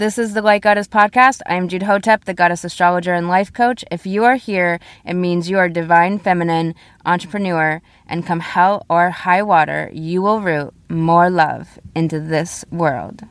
[0.00, 1.42] This is the Light Goddess podcast.
[1.44, 3.84] I'm Jude Hotep, the goddess astrologer and life coach.
[3.90, 9.10] If you are here, it means you are divine feminine entrepreneur, and come hell or
[9.10, 13.24] high water, you will root more love into this world.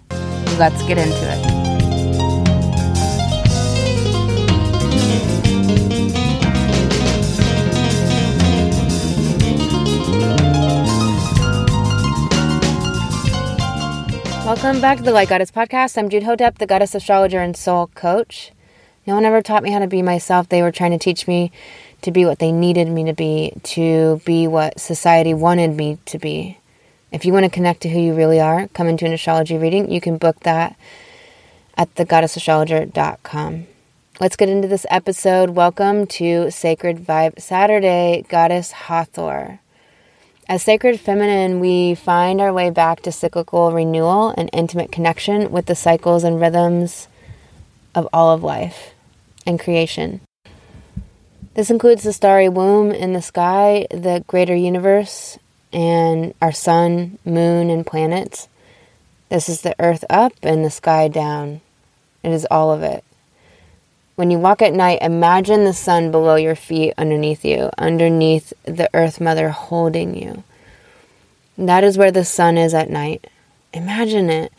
[0.60, 1.79] Let's get into it.
[14.50, 15.96] Welcome back to the Light Goddess Podcast.
[15.96, 18.52] I'm Jude Hotep, the goddess astrologer and soul coach.
[19.06, 20.50] No one ever taught me how to be myself.
[20.50, 21.52] They were trying to teach me
[22.02, 26.18] to be what they needed me to be, to be what society wanted me to
[26.18, 26.58] be.
[27.12, 29.92] If you want to connect to who you really are, come into an astrology reading.
[29.92, 30.76] You can book that
[31.78, 33.68] at thegoddessastrologer.com.
[34.20, 35.52] Let's get into this episode.
[35.52, 39.60] Welcome to Sacred Vibe Saturday, Goddess Hathor.
[40.50, 45.68] As sacred feminine, we find our way back to cyclical renewal and intimate connection with
[45.68, 47.08] the cycles and rhythms
[47.94, 48.96] of all of life
[49.46, 50.22] and creation.
[51.54, 55.38] This includes the starry womb in the sky, the greater universe,
[55.72, 58.48] and our sun, moon, and planets.
[59.30, 61.62] This is the earth up and the sky down.
[62.24, 63.04] It is all of it.
[64.20, 68.90] When you walk at night, imagine the sun below your feet underneath you, underneath the
[68.94, 70.44] earth mother holding you.
[71.58, 73.28] That is where the sun is at night.
[73.74, 74.52] Imagine it.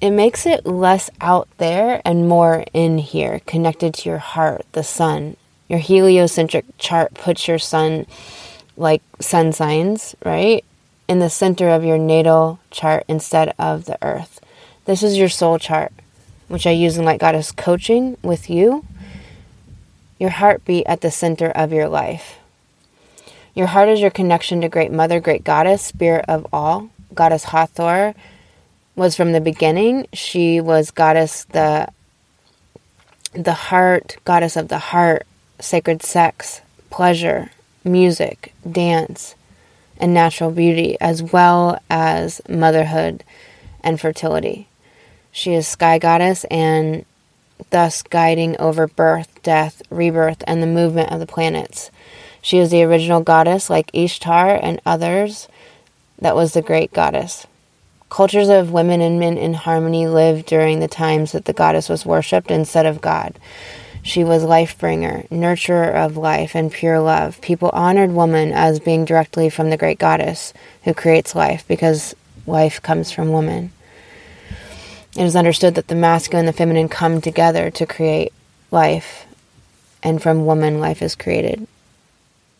[0.00, 4.82] It makes it less out there and more in here, connected to your heart, the
[4.82, 5.36] sun.
[5.68, 8.06] Your heliocentric chart puts your sun
[8.78, 10.64] like sun signs, right?
[11.06, 14.40] In the center of your natal chart instead of the earth.
[14.86, 15.92] This is your soul chart
[16.48, 18.84] which I use in Light Goddess coaching with you,
[20.18, 22.38] your heartbeat at the center of your life.
[23.54, 26.90] Your heart is your connection to Great Mother, Great Goddess, Spirit of all.
[27.14, 28.14] Goddess Hathor
[28.94, 30.06] was from the beginning.
[30.12, 31.88] She was Goddess the
[33.32, 35.26] the heart, Goddess of the heart,
[35.58, 37.50] sacred sex, pleasure,
[37.84, 39.34] music, dance,
[39.98, 43.24] and natural beauty, as well as motherhood
[43.82, 44.68] and fertility.
[45.36, 47.04] She is sky goddess and
[47.68, 51.90] thus guiding over birth, death, rebirth, and the movement of the planets.
[52.40, 55.46] She is the original goddess, like Ishtar and others,
[56.22, 57.46] that was the great goddess.
[58.08, 62.06] Cultures of women and men in harmony lived during the times that the goddess was
[62.06, 63.38] worshipped instead of God.
[64.02, 67.42] She was life bringer, nurturer of life, and pure love.
[67.42, 70.54] People honored woman as being directly from the great goddess
[70.84, 72.14] who creates life because
[72.46, 73.72] life comes from woman.
[75.16, 78.34] It is understood that the masculine and the feminine come together to create
[78.70, 79.24] life,
[80.02, 81.66] and from woman, life is created.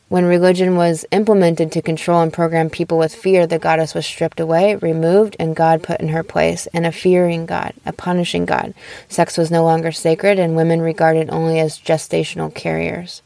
[0.09, 4.41] When religion was implemented to control and program people with fear, the goddess was stripped
[4.41, 8.73] away, removed, and God put in her place, and a fearing God, a punishing God.
[9.09, 13.21] Sex was no longer sacred, and women regarded only as gestational carriers.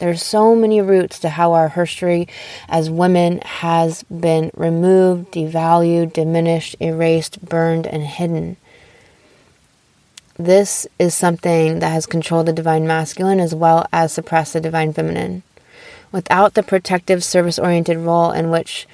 [0.00, 2.28] There are so many roots to how our history
[2.68, 8.58] as women has been removed, devalued, diminished, erased, burned, and hidden.
[10.38, 14.92] This is something that has controlled the divine masculine as well as suppressed the divine
[14.92, 15.42] feminine.
[16.12, 18.86] Without the protective, service oriented role in which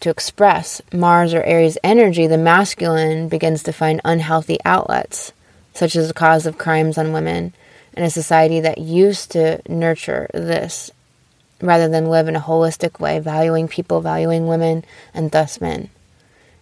[0.00, 5.32] to express Mars or Aries energy, the masculine begins to find unhealthy outlets,
[5.72, 7.52] such as the cause of crimes on women,
[7.96, 10.90] in a society that used to nurture this
[11.60, 15.90] rather than live in a holistic way, valuing people, valuing women, and thus men.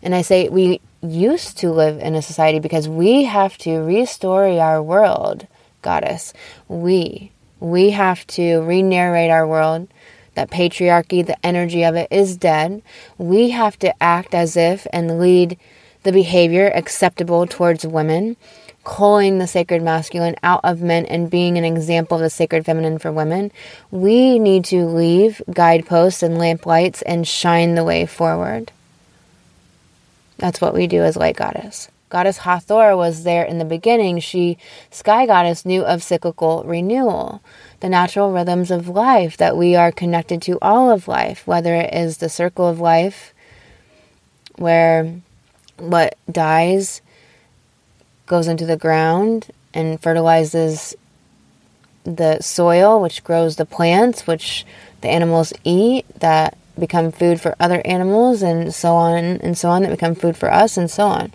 [0.02, 0.80] And I say we
[1.10, 5.46] used to live in a society because we have to restore our world,
[5.82, 6.32] goddess.
[6.68, 7.32] We.
[7.60, 9.88] We have to re narrate our world.
[10.34, 12.82] That patriarchy, the energy of it is dead.
[13.16, 15.58] We have to act as if and lead
[16.02, 18.36] the behavior acceptable towards women,
[18.84, 22.98] calling the sacred masculine out of men and being an example of the sacred feminine
[22.98, 23.50] for women.
[23.90, 28.70] We need to leave guideposts and lamplights and shine the way forward.
[30.38, 31.88] That's what we do as light goddess.
[32.08, 34.20] Goddess Hathor was there in the beginning.
[34.20, 34.58] She,
[34.90, 37.42] sky goddess, knew of cyclical renewal,
[37.80, 41.92] the natural rhythms of life, that we are connected to all of life, whether it
[41.92, 43.34] is the circle of life,
[44.56, 45.20] where
[45.78, 47.02] what dies
[48.26, 50.94] goes into the ground and fertilizes
[52.04, 54.64] the soil, which grows the plants, which
[55.00, 59.82] the animals eat, that become food for other animals and so on and so on
[59.82, 61.32] that become food for us and so on.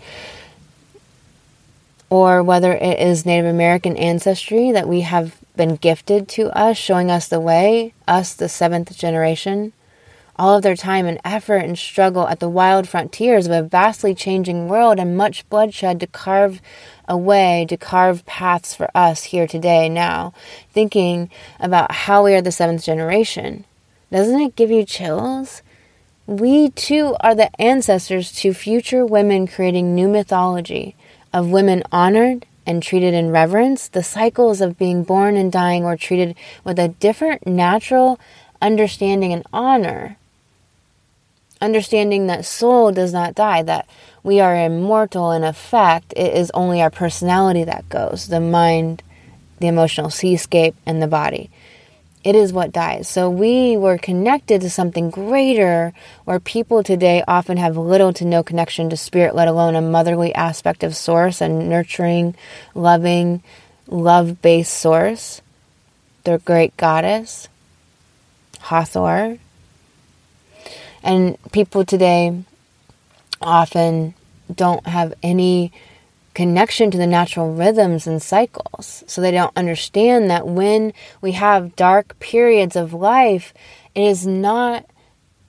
[2.09, 7.09] Or whether it is Native American ancestry that we have been gifted to us, showing
[7.09, 9.73] us the way, us, the seventh generation,
[10.37, 14.15] all of their time and effort and struggle at the wild frontiers of a vastly
[14.15, 16.61] changing world and much bloodshed to carve
[17.07, 20.33] a way, to carve paths for us here today, now,
[20.71, 21.29] thinking
[21.59, 23.65] about how we are the seventh generation.
[24.11, 25.61] Doesn't it give you chills?
[26.27, 30.95] We too are the ancestors to future women creating new mythology
[31.33, 33.87] of women honored and treated in reverence.
[33.87, 38.19] The cycles of being born and dying were treated with a different natural
[38.61, 40.17] understanding and honor
[41.61, 43.87] understanding that soul does not die, that
[44.23, 49.03] we are immortal in effect, it is only our personality that goes, the mind,
[49.59, 51.49] the emotional seascape, and the body.
[52.23, 53.07] It is what dies.
[53.07, 55.91] So we were connected to something greater
[56.25, 60.33] where people today often have little to no connection to spirit, let alone a motherly
[60.35, 62.35] aspect of source and nurturing,
[62.75, 63.41] loving,
[63.87, 65.41] love based source.
[66.23, 67.49] Their great goddess,
[68.59, 69.39] Hathor,
[71.01, 72.43] and people today
[73.41, 74.13] often
[74.53, 75.71] don't have any
[76.33, 79.03] connection to the natural rhythms and cycles.
[79.07, 83.53] So they don't understand that when we have dark periods of life,
[83.95, 84.85] it is not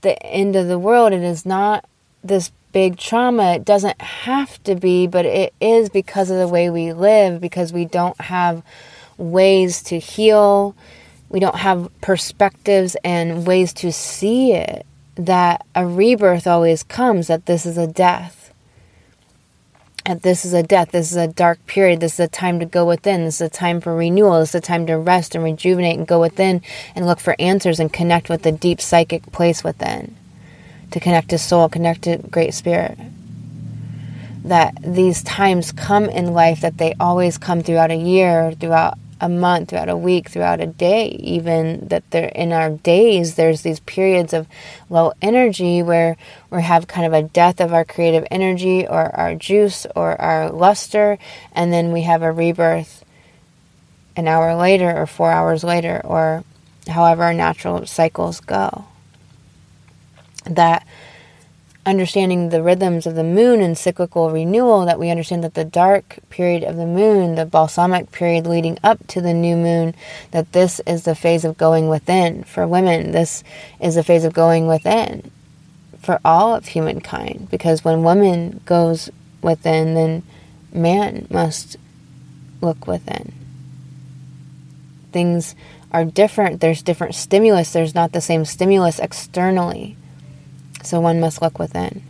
[0.00, 1.12] the end of the world.
[1.12, 1.84] It is not
[2.24, 3.54] this big trauma.
[3.54, 7.72] It doesn't have to be, but it is because of the way we live, because
[7.72, 8.62] we don't have
[9.16, 10.74] ways to heal.
[11.28, 17.46] We don't have perspectives and ways to see it that a rebirth always comes, that
[17.46, 18.41] this is a death.
[20.06, 22.66] That this is a death, this is a dark period, this is a time to
[22.66, 25.44] go within, this is a time for renewal, this is a time to rest and
[25.44, 26.60] rejuvenate and go within
[26.96, 30.16] and look for answers and connect with the deep psychic place within.
[30.90, 32.98] To connect to soul, connect to Great Spirit.
[34.44, 39.28] That these times come in life, that they always come throughout a year, throughout a
[39.28, 43.78] month, throughout a week, throughout a day, even that there in our days there's these
[43.80, 44.48] periods of
[44.90, 46.16] low energy where
[46.50, 50.50] we have kind of a death of our creative energy or our juice or our
[50.50, 51.18] luster,
[51.52, 53.04] and then we have a rebirth
[54.16, 56.42] an hour later or four hours later or
[56.88, 58.84] however our natural cycles go.
[60.46, 60.84] That
[61.84, 66.18] understanding the rhythms of the moon and cyclical renewal that we understand that the dark
[66.30, 69.94] period of the moon, the balsamic period leading up to the new moon,
[70.30, 72.44] that this is the phase of going within.
[72.44, 73.42] For women, this
[73.80, 75.30] is the phase of going within
[76.00, 77.48] for all of humankind.
[77.50, 80.22] Because when woman goes within, then
[80.72, 81.76] man must
[82.60, 83.32] look within.
[85.10, 85.56] Things
[85.90, 86.60] are different.
[86.60, 87.72] There's different stimulus.
[87.72, 89.96] There's not the same stimulus externally
[90.82, 92.02] so one must look within.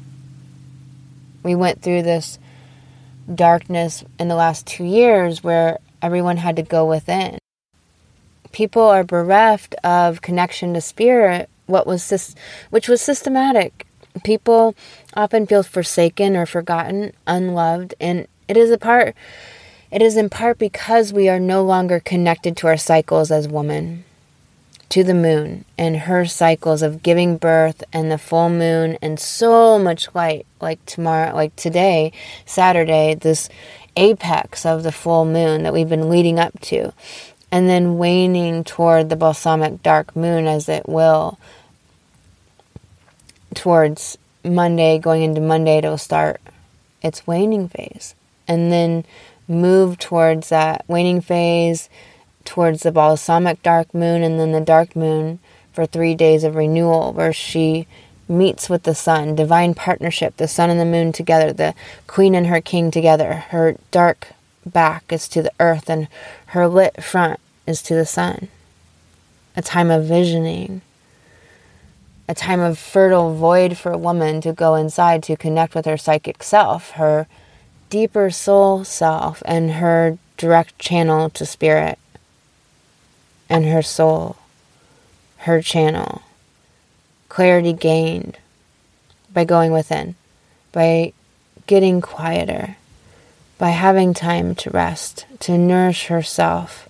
[1.42, 2.38] We went through this
[3.32, 7.38] darkness in the last two years where everyone had to go within.
[8.52, 12.36] People are bereft of connection to spirit, what was
[12.70, 13.86] which was systematic.
[14.24, 14.74] People
[15.14, 19.14] often feel forsaken or forgotten, unloved, and it is a part
[19.90, 24.04] it is in part because we are no longer connected to our cycles as women
[24.92, 29.78] to the moon and her cycles of giving birth and the full moon and so
[29.78, 32.12] much light like tomorrow like today
[32.44, 33.48] saturday this
[33.96, 36.92] apex of the full moon that we've been leading up to
[37.50, 41.38] and then waning toward the balsamic dark moon as it will
[43.54, 46.38] towards monday going into monday it'll start
[47.00, 48.14] its waning phase
[48.46, 49.06] and then
[49.48, 51.88] move towards that waning phase
[52.44, 55.38] towards the balsamic dark moon and then the dark moon
[55.72, 57.86] for three days of renewal, where she
[58.28, 61.74] meets with the sun, divine partnership, the sun and the moon together, the
[62.06, 63.34] queen and her king together.
[63.50, 64.28] Her dark
[64.64, 66.08] back is to the earth, and
[66.46, 68.48] her lit front is to the sun.
[69.56, 70.82] A time of visioning,
[72.28, 75.96] a time of fertile void for a woman to go inside to connect with her
[75.96, 77.26] psychic self, her
[77.90, 81.98] deeper soul self, and her direct channel to spirit
[83.52, 84.36] and her soul,
[85.36, 86.22] her channel.
[87.28, 88.38] Clarity gained
[89.30, 90.14] by going within,
[90.72, 91.12] by
[91.66, 92.78] getting quieter,
[93.58, 96.88] by having time to rest, to nourish herself,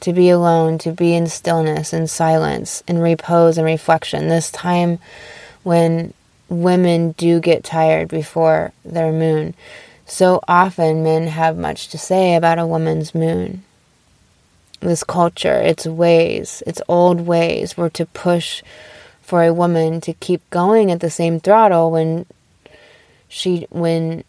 [0.00, 4.26] to be alone, to be in stillness and silence, in repose and reflection.
[4.26, 4.98] This time
[5.62, 6.12] when
[6.48, 9.54] women do get tired before their moon.
[10.06, 13.62] So often men have much to say about a woman's moon
[14.80, 18.62] this culture, its ways, its old ways were to push
[19.20, 22.26] for a woman to keep going at the same throttle when
[23.28, 24.24] she when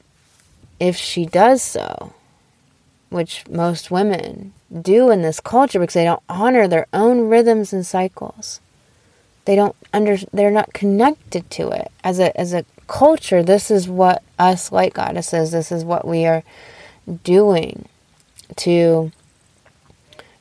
[0.79, 2.13] if she does so,
[3.10, 7.86] which most women do in this culture because they don't honor their own rhythms and
[7.86, 8.60] cycles.
[9.46, 13.88] they don't under they're not connected to it as a as a culture this is
[13.89, 16.43] what us light goddesses this is what we are
[17.24, 17.88] doing
[18.55, 19.12] to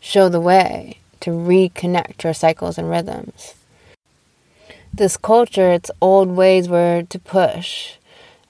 [0.01, 3.55] show the way to reconnect to our cycles and rhythms.
[4.93, 7.95] This culture its old ways were to push.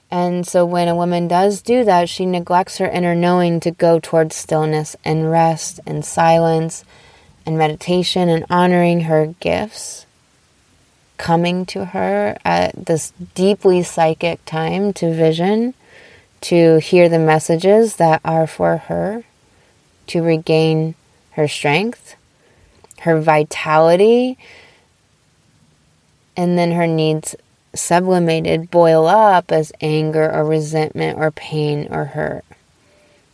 [0.09, 3.99] And so when a woman does do that she neglects her inner knowing to go
[3.99, 6.83] towards stillness and rest and silence
[7.45, 10.05] and meditation and honoring her gifts.
[11.17, 15.75] Coming to her at this deeply psychic time to vision,
[16.41, 19.23] to hear the messages that are for her,
[20.07, 20.95] to regain
[21.31, 22.15] her strength,
[22.99, 24.37] her vitality,
[26.35, 27.35] and then her needs
[27.73, 32.45] sublimated boil up as anger or resentment or pain or hurt.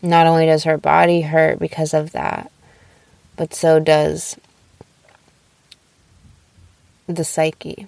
[0.01, 2.51] Not only does her body hurt because of that,
[3.35, 4.37] but so does
[7.07, 7.87] the psyche.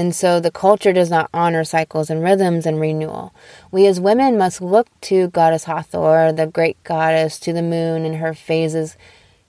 [0.00, 3.34] And so the culture does not honor cycles and rhythms and renewal.
[3.70, 8.16] We as women must look to Goddess Hathor, the great goddess, to the moon and
[8.16, 8.96] her phases,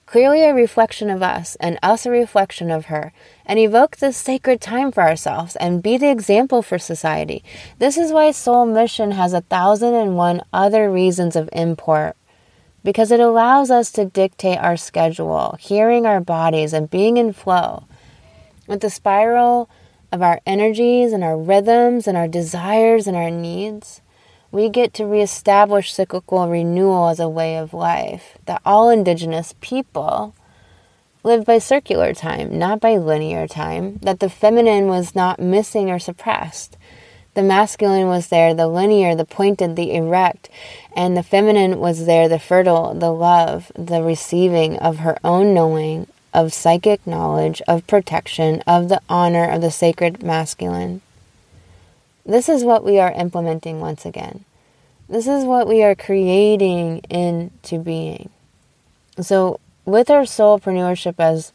[0.04, 3.14] clearly a reflection of us, and us a reflection of her,
[3.46, 7.42] and evoke this sacred time for ourselves and be the example for society.
[7.78, 12.14] This is why Soul Mission has a thousand and one other reasons of import
[12.84, 17.84] because it allows us to dictate our schedule, hearing our bodies, and being in flow.
[18.66, 19.70] With the spiral
[20.12, 24.00] of our energies and our rhythms and our desires and our needs,
[24.52, 28.38] we get to reestablish cyclical renewal as a way of life.
[28.46, 30.34] That all indigenous people
[31.24, 33.98] live by circular time, not by linear time.
[34.02, 36.76] That the feminine was not missing or suppressed
[37.34, 40.50] the masculine was there, the linear, the pointed, the erect,
[40.94, 46.06] and the feminine was there, the fertile, the love, the receiving of her own knowing,
[46.32, 51.00] of psychic knowledge, of protection, of the honor of the sacred masculine.
[52.24, 54.44] This is what we are implementing once again.
[55.08, 58.30] This is what we are creating into being.
[59.20, 61.52] So, with our soulpreneurship as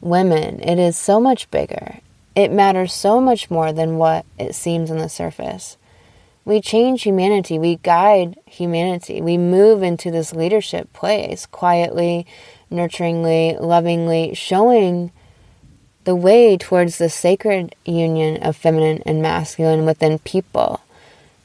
[0.00, 1.98] women, it is so much bigger.
[2.34, 5.76] It matters so much more than what it seems on the surface.
[6.46, 12.26] We change humanity, we guide humanity, we move into this leadership place quietly,
[12.72, 15.12] nurturingly, lovingly, showing
[16.04, 20.80] the way towards the sacred union of feminine and masculine within people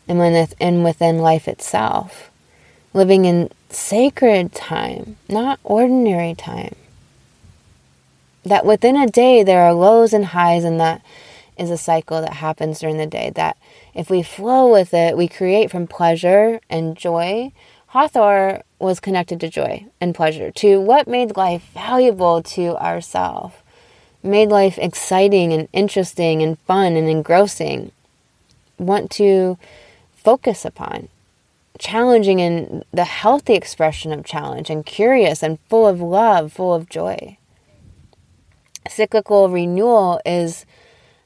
[0.07, 2.31] and within, life itself.
[2.93, 6.75] Living in sacred time, not ordinary time
[8.43, 11.01] that within a day there are lows and highs, and that
[11.57, 13.31] is a cycle that happens during the day.
[13.35, 13.57] That
[13.93, 17.51] if we flow with it, we create from pleasure and joy.
[17.87, 23.55] Hathor was connected to joy and pleasure, to what made life valuable to ourselves,
[24.23, 27.91] made life exciting and interesting and fun and engrossing.
[28.77, 29.57] Want to
[30.15, 31.09] focus upon
[31.77, 36.89] challenging in the healthy expression of challenge and curious and full of love, full of
[36.89, 37.37] joy
[38.89, 40.65] cyclical renewal is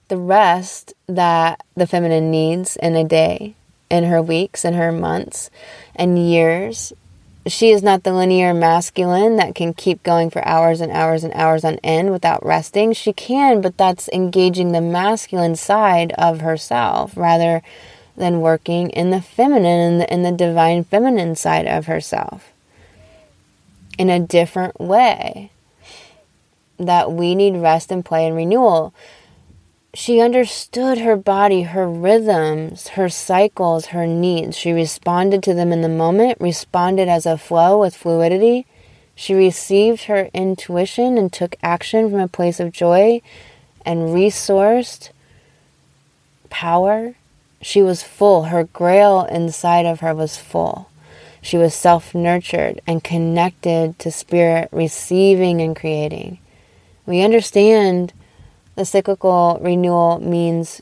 [0.07, 3.55] the rest that the feminine needs in a day,
[3.89, 5.49] in her weeks, in her months,
[5.95, 6.93] and years.
[7.47, 11.33] She is not the linear masculine that can keep going for hours and hours and
[11.33, 12.93] hours on end without resting.
[12.93, 17.61] She can, but that's engaging the masculine side of herself rather
[18.17, 22.51] than working in the feminine and the, in the divine feminine side of herself
[23.97, 25.51] in a different way
[26.77, 28.93] that we need rest and play and renewal.
[29.95, 34.57] She understood her body, her rhythms, her cycles, her needs.
[34.57, 38.65] She responded to them in the moment, responded as a flow with fluidity.
[39.15, 43.21] She received her intuition and took action from a place of joy
[43.85, 45.11] and resourced
[46.49, 47.15] power.
[47.61, 48.43] She was full.
[48.43, 50.89] Her grail inside of her was full.
[51.41, 56.39] She was self nurtured and connected to spirit, receiving and creating.
[57.05, 58.11] We understand
[58.75, 60.81] the cyclical renewal means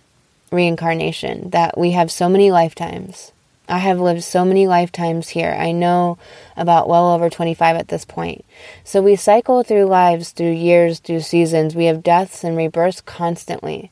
[0.51, 3.31] reincarnation, that we have so many lifetimes.
[3.67, 5.55] I have lived so many lifetimes here.
[5.57, 6.17] I know
[6.57, 8.43] about well over 25 at this point.
[8.83, 11.75] So we cycle through lives, through years, through seasons.
[11.75, 13.89] We have deaths and rebirths constantly.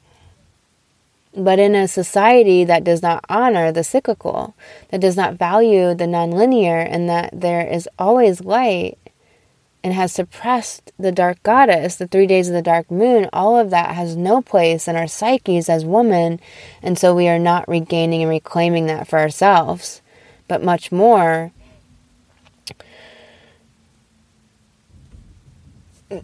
[1.33, 4.53] But in a society that does not honor the cyclical,
[4.89, 8.97] that does not value the nonlinear, and that there is always light,
[9.83, 13.69] and has suppressed the dark goddess, the three days of the dark moon, all of
[13.71, 16.39] that has no place in our psyches as women.
[16.81, 20.01] And so we are not regaining and reclaiming that for ourselves,
[20.47, 21.51] but much more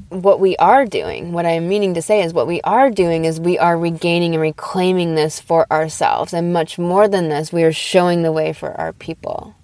[0.09, 3.39] what we are doing, what I'm meaning to say is what we are doing is
[3.39, 6.33] we are regaining and reclaiming this for ourselves.
[6.33, 9.55] And much more than this, we are showing the way for our people.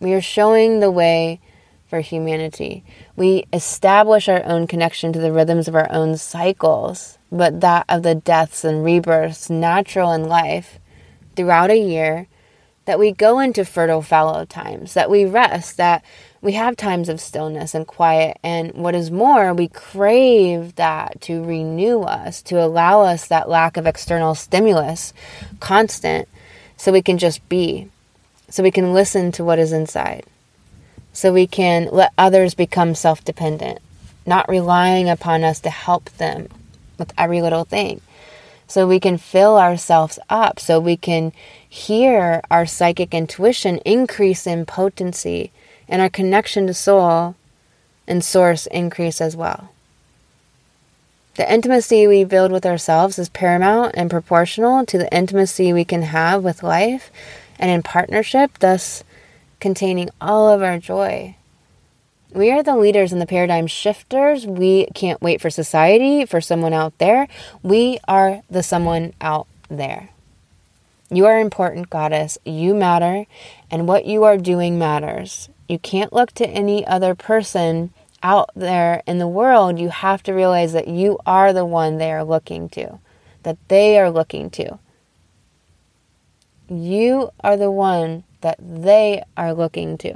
[0.00, 1.40] We are showing the way
[1.88, 2.84] for humanity.
[3.16, 8.02] We establish our own connection to the rhythms of our own cycles, but that of
[8.02, 10.78] the deaths and rebirths, natural in life,
[11.34, 12.26] throughout a year,
[12.84, 16.02] that we go into fertile fallow times, that we rest, that
[16.40, 18.38] we have times of stillness and quiet.
[18.42, 23.76] And what is more, we crave that to renew us, to allow us that lack
[23.76, 25.12] of external stimulus
[25.60, 26.28] constant,
[26.76, 27.90] so we can just be,
[28.48, 30.24] so we can listen to what is inside,
[31.18, 33.80] so we can let others become self dependent,
[34.24, 36.48] not relying upon us to help them
[36.96, 38.00] with every little thing.
[38.68, 41.32] So we can fill ourselves up, so we can
[41.68, 45.50] hear our psychic intuition increase in potency
[45.88, 47.34] and our connection to soul
[48.06, 49.70] and source increase as well.
[51.34, 56.02] The intimacy we build with ourselves is paramount and proportional to the intimacy we can
[56.02, 57.10] have with life
[57.58, 59.02] and in partnership, thus
[59.60, 61.36] containing all of our joy.
[62.32, 64.46] We are the leaders and the paradigm shifters.
[64.46, 67.26] We can't wait for society, for someone out there.
[67.62, 70.10] We are the someone out there.
[71.10, 72.36] You are important, goddess.
[72.44, 73.24] You matter,
[73.70, 75.48] and what you are doing matters.
[75.66, 79.78] You can't look to any other person out there in the world.
[79.78, 82.98] You have to realize that you are the one they are looking to,
[83.42, 84.78] that they are looking to.
[86.68, 90.14] You are the one that they are looking to.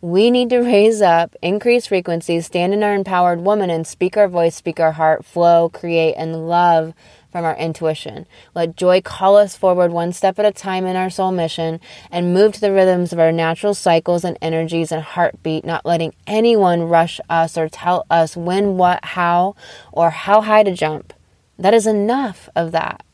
[0.00, 4.28] We need to raise up, increase frequencies, stand in our empowered woman, and speak our
[4.28, 6.92] voice, speak our heart, flow, create, and love
[7.32, 8.26] from our intuition.
[8.54, 11.80] Let joy call us forward one step at a time in our soul mission
[12.10, 16.14] and move to the rhythms of our natural cycles and energies and heartbeat, not letting
[16.26, 19.56] anyone rush us or tell us when, what, how,
[19.90, 21.12] or how high to jump.
[21.58, 23.04] That is enough of that.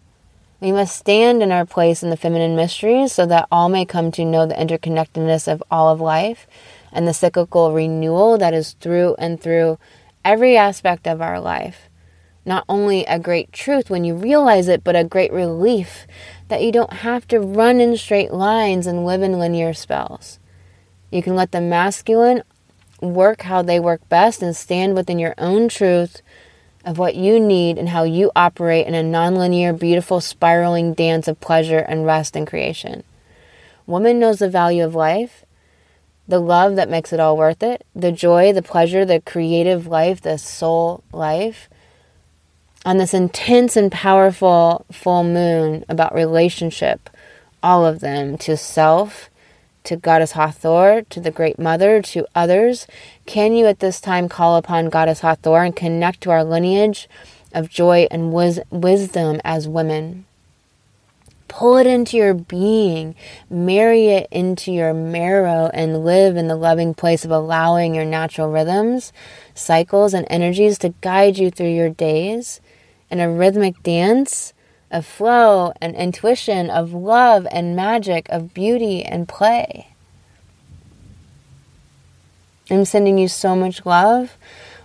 [0.61, 4.13] We must stand in our place in the feminine mysteries so that all may come
[4.13, 6.47] to know the interconnectedness of all of life
[6.93, 9.79] and the cyclical renewal that is through and through
[10.25, 11.91] every aspect of our life
[12.45, 16.07] not only a great truth when you realize it, but a great relief
[16.49, 20.39] that you don't have to run in straight lines and live in linear spells.
[21.11, 22.43] You can let the masculine
[23.01, 26.23] work how they work best and stand within your own truth
[26.85, 31.41] of what you need and how you operate in a nonlinear, beautiful, spiraling dance of
[31.41, 33.03] pleasure and rest and creation.
[33.87, 35.45] Woman knows the value of life,
[36.27, 40.21] the love that makes it all worth it, the joy, the pleasure, the creative life,
[40.21, 41.69] the soul life
[42.85, 47.11] on this intense and powerful full moon about relationship,
[47.63, 49.30] all of them to self,
[49.91, 52.87] to Goddess Hathor, to the Great Mother, to others.
[53.27, 57.09] Can you at this time call upon Goddess Hathor and connect to our lineage
[57.53, 60.27] of joy and wis- wisdom as women?
[61.49, 63.17] Pull it into your being,
[63.51, 68.49] marry it into your marrow, and live in the loving place of allowing your natural
[68.49, 69.13] rhythms,
[69.57, 72.61] cycles, and energies to guide you through your days
[73.11, 74.53] in a rhythmic dance
[74.91, 79.89] of flow and intuition, of love and magic, of beauty and play.
[82.71, 84.37] I'm sending you so much love.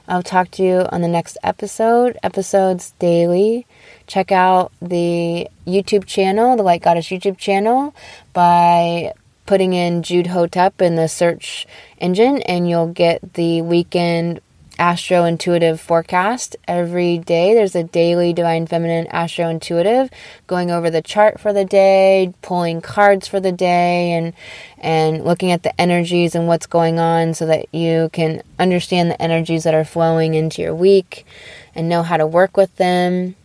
[0.08, 2.18] I'll talk to you on the next episode.
[2.22, 3.66] Episodes daily.
[4.08, 7.96] Check out the YouTube channel, the Light Goddess YouTube channel,
[8.34, 9.14] by
[9.46, 11.68] putting in Jude Hotep in the search
[12.00, 14.42] engine, and you'll get the weekend
[14.78, 17.54] astro intuitive forecast every day.
[17.54, 20.10] There's a daily divine feminine astro intuitive
[20.48, 24.34] going over the chart for the day, pulling cards for the day and
[24.78, 29.22] and looking at the energies and what's going on so that you can understand the
[29.22, 31.26] energies that are flowing into your week
[31.74, 33.36] and know how to work with them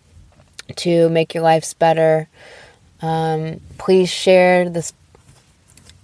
[0.76, 2.28] to make your lives better.
[3.02, 4.92] Um, please share this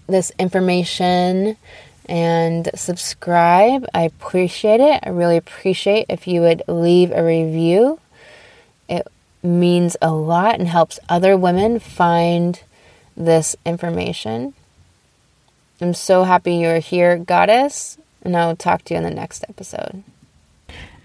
[0.09, 1.57] this information
[2.07, 3.87] and subscribe.
[3.93, 5.01] I appreciate it.
[5.03, 8.01] I really appreciate if you would leave a review.
[8.89, 9.07] It
[9.43, 12.61] means a lot and helps other women find
[13.17, 14.55] this information.
[15.81, 20.03] I'm so happy you're here, Goddess, and I'll talk to you in the next episode.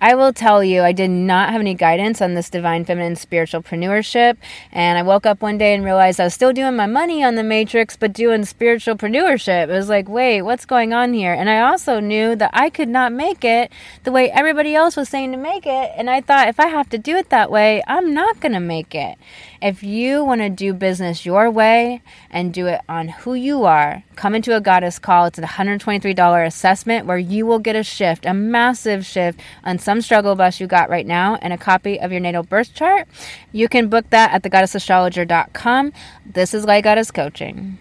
[0.02, 4.36] I will tell you, I did not have any guidance on this divine feminine spiritualpreneurship.
[4.72, 7.36] And I woke up one day and realized I was still doing my money on
[7.36, 9.70] the matrix, but doing spiritualpreneurship.
[9.70, 11.34] It was like, wait, what's going on here?
[11.34, 13.72] And I also knew that I could not make it
[14.04, 15.92] the way everybody else was saying to make it.
[15.96, 18.60] And I thought, if I have to do it that way, I'm not going to
[18.60, 19.20] make it.
[19.62, 24.04] If you want to do business your way and do it on who you are,
[24.16, 25.26] come into a goddess call.
[25.26, 30.02] It's a $123 assessment where you will get a shift, a massive shift on some
[30.02, 33.08] struggle bus you got right now and a copy of your natal birth chart.
[33.52, 35.94] You can book that at thegoddessastrologer.com.
[36.26, 37.78] This is Light Goddess Coaching.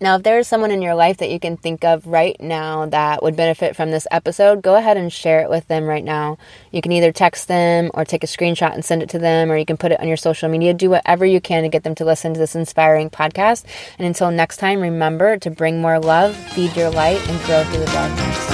[0.00, 3.22] Now, if there's someone in your life that you can think of right now that
[3.22, 6.38] would benefit from this episode, go ahead and share it with them right now.
[6.70, 9.56] You can either text them or take a screenshot and send it to them, or
[9.56, 10.74] you can put it on your social media.
[10.74, 13.64] Do whatever you can to get them to listen to this inspiring podcast.
[13.98, 17.80] And until next time, remember to bring more love, feed your light, and grow through
[17.80, 18.45] the darkness.